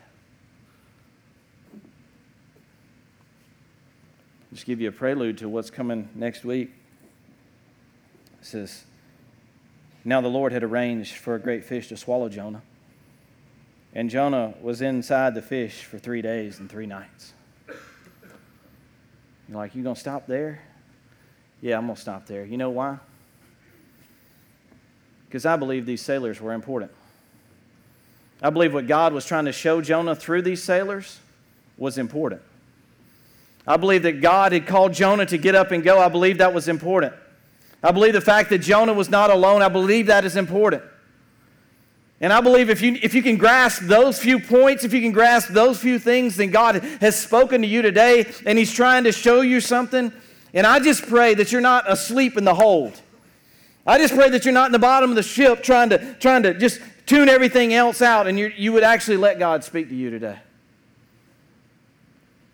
[4.53, 6.71] Just give you a prelude to what's coming next week.
[8.41, 8.85] It says,
[10.05, 12.63] Now the Lord had arranged for a great fish to swallow Jonah.
[13.95, 17.33] And Jonah was inside the fish for three days and three nights.
[19.49, 20.61] You're like, you to stop there?
[21.61, 22.45] Yeah, I'm to stop there.
[22.45, 22.99] You know why?
[25.27, 26.93] Because I believe these sailors were important.
[28.43, 31.19] I believe what God was trying to show Jonah through these sailors
[31.77, 32.43] was important.
[33.69, 36.01] I believe that God had called Jonah to get up and go.
[36.01, 37.13] I believe that was important.
[37.83, 40.83] I believe the fact that Jonah was not alone, I believe that is important.
[42.19, 45.13] And I believe if you, if you can grasp those few points, if you can
[45.13, 49.13] grasp those few things, then God has spoken to you today and He's trying to
[49.13, 50.13] show you something.
[50.55, 52.99] And I just pray that you're not asleep in the hold.
[53.87, 56.43] I just pray that you're not in the bottom of the ship trying to, trying
[56.45, 59.95] to just tune everything else out and you you would actually let God speak to
[59.95, 60.39] you today.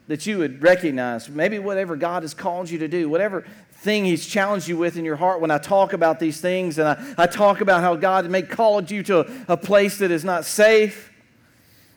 [0.09, 4.27] That you would recognize maybe whatever God has called you to do, whatever thing He's
[4.27, 5.41] challenged you with in your heart.
[5.41, 8.83] When I talk about these things and I, I talk about how God may call
[8.83, 11.13] you to a, a place that is not safe,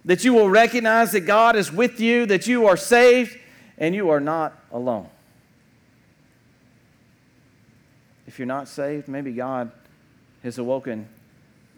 [0.05, 3.37] that you will recognize that God is with you, that you are saved,
[3.77, 5.09] and you are not alone.
[8.25, 9.71] If you're not saved, maybe God
[10.43, 11.07] has awoken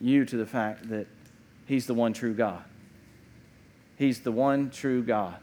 [0.02, 1.08] you to the fact that
[1.66, 2.64] He's the one true God.
[3.98, 5.36] He's the one true God.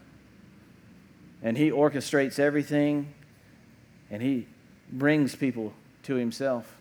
[1.41, 3.13] And He orchestrates everything
[4.09, 4.47] and He
[4.91, 5.73] brings people
[6.03, 6.75] to Himself.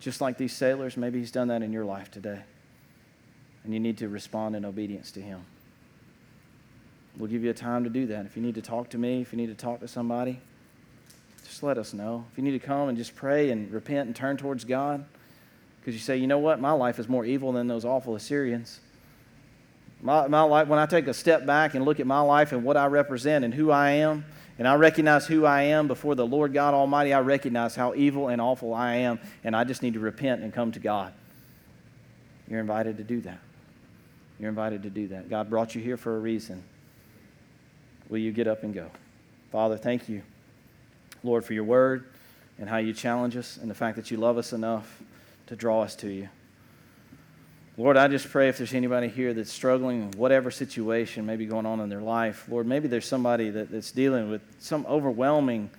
[0.00, 2.40] Just like these sailors, maybe He's done that in your life today.
[3.64, 5.44] And you need to respond in obedience to Him.
[7.16, 8.26] We'll give you a time to do that.
[8.26, 10.40] If you need to talk to me, if you need to talk to somebody,
[11.44, 12.24] just let us know.
[12.32, 15.04] If you need to come and just pray and repent and turn towards God,
[15.80, 18.80] because you say, you know what, my life is more evil than those awful Assyrians.
[20.04, 22.62] My, my life, when I take a step back and look at my life and
[22.62, 24.26] what I represent and who I am,
[24.58, 28.28] and I recognize who I am before the Lord God Almighty, I recognize how evil
[28.28, 31.14] and awful I am, and I just need to repent and come to God.
[32.46, 33.38] You're invited to do that.
[34.38, 35.30] You're invited to do that.
[35.30, 36.62] God brought you here for a reason.
[38.10, 38.90] Will you get up and go?
[39.50, 40.20] Father, thank you.
[41.22, 42.04] Lord, for your word
[42.58, 45.02] and how you challenge us and the fact that you love us enough
[45.46, 46.28] to draw us to you.
[47.76, 51.46] Lord, I just pray if there's anybody here that's struggling in whatever situation may be
[51.46, 55.70] going on in their life, Lord, maybe there's somebody that, that's dealing with some overwhelming,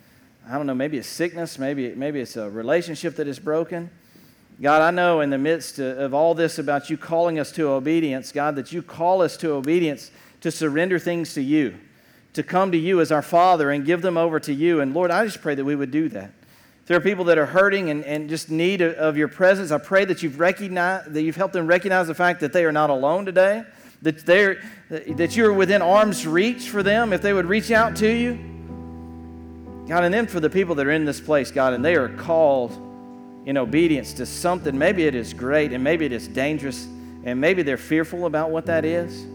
[0.49, 3.89] I don't know, maybe a sickness, maybe, maybe it's a relationship that is broken.
[4.62, 8.31] God, I know in the midst of all this about you calling us to obedience,
[8.31, 11.75] God, that you call us to obedience to surrender things to you
[12.36, 14.81] to come to you as our Father and give them over to you.
[14.81, 16.31] And Lord, I just pray that we would do that.
[16.86, 19.80] There are people that are hurting and, and just need of, of your presence, I
[19.80, 22.91] pray that you've recognized that you've helped them recognize the fact that they are not
[22.91, 23.63] alone today,
[24.04, 28.08] that they're that you're within arm's reach for them if they would reach out to
[28.08, 28.34] you.
[29.88, 32.10] God, and then for the people that are in this place, God, and they are
[32.10, 32.71] called
[33.45, 34.78] in obedience to something.
[34.78, 36.86] Maybe it is great and maybe it is dangerous,
[37.24, 39.26] and maybe they're fearful about what that is.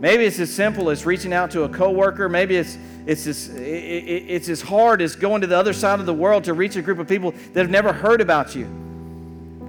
[0.00, 2.30] Maybe it's as simple as reaching out to a coworker.
[2.30, 6.14] Maybe it's, it's, as, it's as hard as going to the other side of the
[6.14, 8.64] world to reach a group of people that have never heard about you.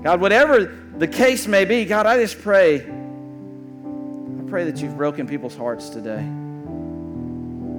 [0.01, 2.75] God, whatever the case may be, God, I just pray.
[2.75, 6.25] I pray that you've broken people's hearts today.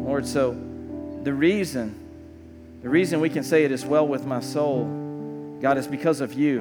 [0.05, 0.53] Lord, so
[1.23, 1.99] the reason,
[2.83, 6.35] the reason we can say it is well with my soul, God, is because of
[6.35, 6.61] you.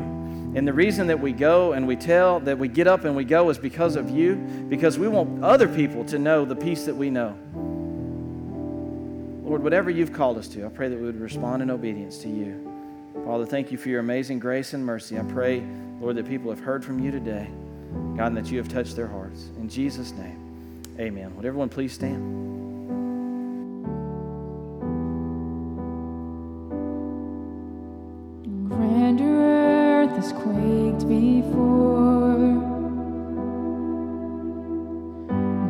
[0.53, 3.23] And the reason that we go and we tell, that we get up and we
[3.23, 4.35] go is because of you,
[4.67, 7.37] because we want other people to know the peace that we know.
[9.43, 12.29] Lord, whatever you've called us to, I pray that we would respond in obedience to
[12.29, 12.69] you.
[13.25, 15.17] Father, thank you for your amazing grace and mercy.
[15.17, 15.63] I pray,
[15.99, 17.49] Lord, that people have heard from you today,
[18.17, 19.49] God, and that you have touched their hearts.
[19.57, 21.35] In Jesus' name, amen.
[21.35, 22.41] Would everyone please stand?
[30.21, 32.37] has quaked before,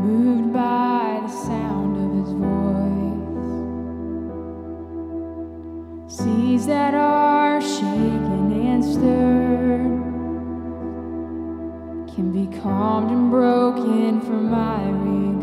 [0.03, 3.47] moved by the sound of his voice.
[6.13, 10.01] Seas that are shaken and stirred
[12.13, 15.40] can be calmed and broken for my regret.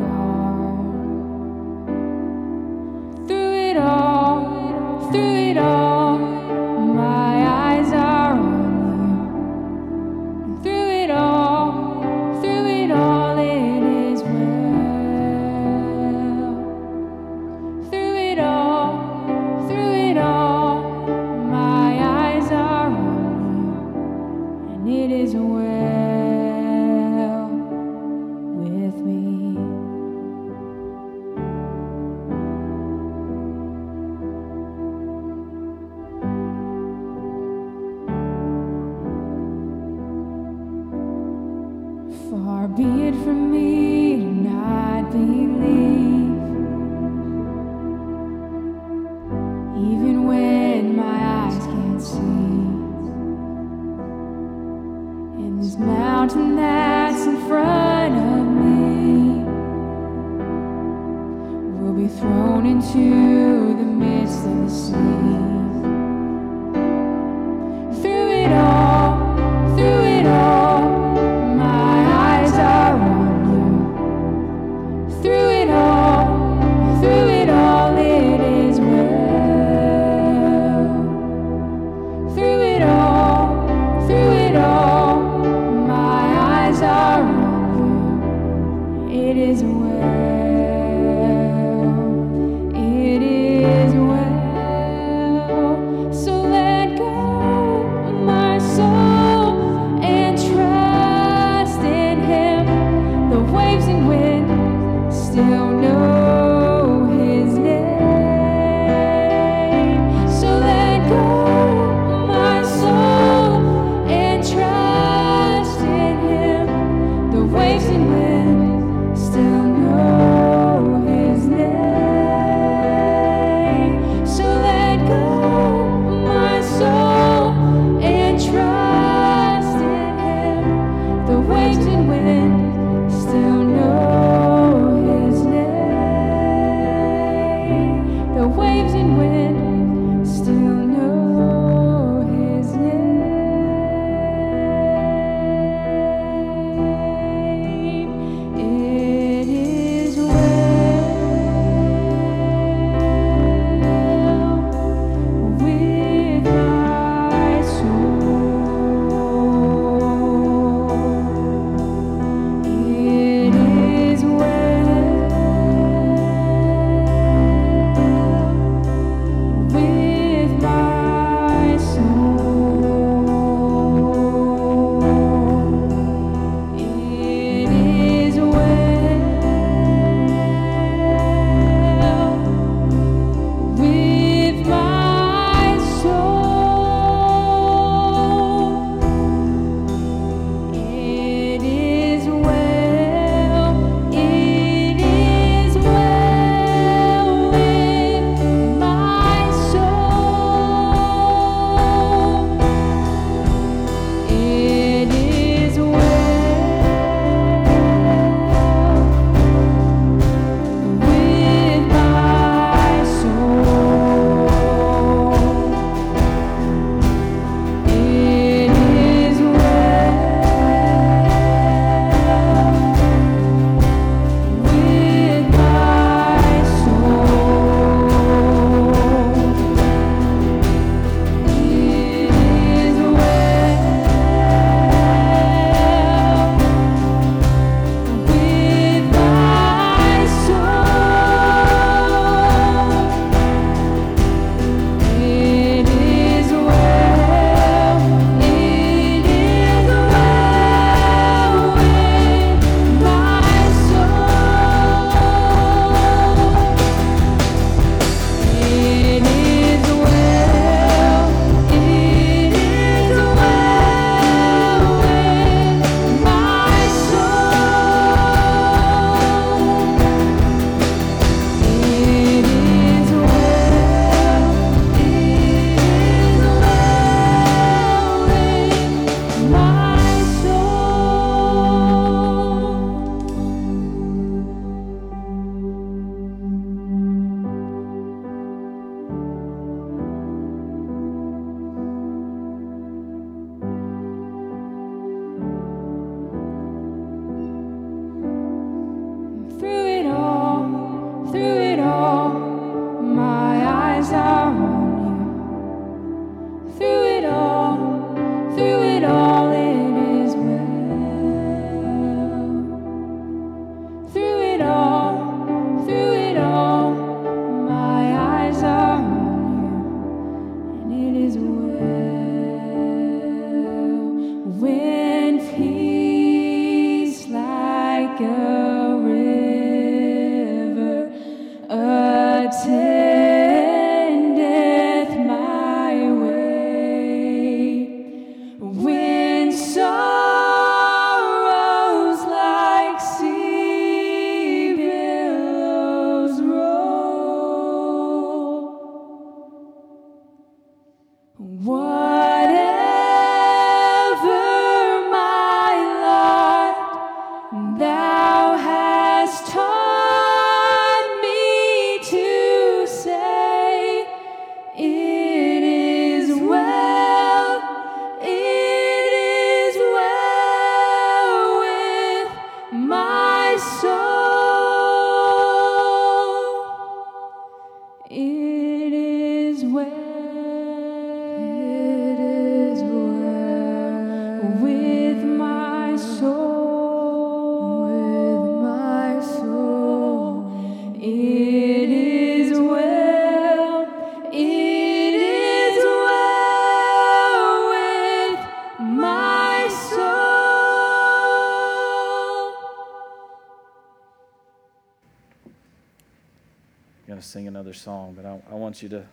[407.68, 409.04] Another song, but I, I want you to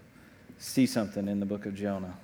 [0.60, 2.16] see something in the book of Jonah.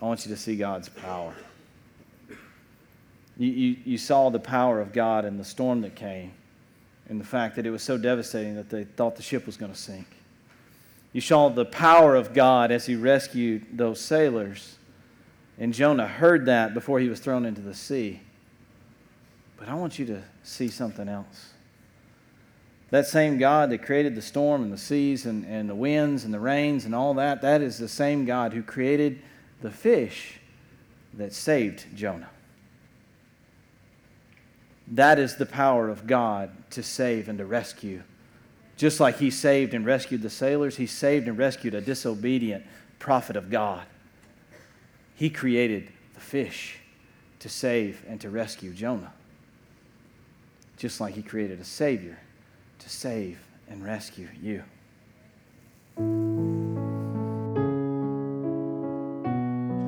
[0.00, 1.34] I want you to see God's power.
[3.36, 6.30] You, you, you saw the power of God in the storm that came,
[7.08, 9.72] and the fact that it was so devastating that they thought the ship was going
[9.72, 10.06] to sink.
[11.12, 14.76] You saw the power of God as he rescued those sailors,
[15.58, 18.20] and Jonah heard that before he was thrown into the sea.
[19.56, 21.49] But I want you to see something else.
[22.90, 26.34] That same God that created the storm and the seas and, and the winds and
[26.34, 29.22] the rains and all that, that is the same God who created
[29.62, 30.40] the fish
[31.14, 32.30] that saved Jonah.
[34.88, 38.02] That is the power of God to save and to rescue.
[38.76, 42.64] Just like he saved and rescued the sailors, he saved and rescued a disobedient
[42.98, 43.86] prophet of God.
[45.14, 46.78] He created the fish
[47.38, 49.12] to save and to rescue Jonah.
[50.76, 52.18] Just like he created a Savior
[52.80, 54.64] to save and rescue you.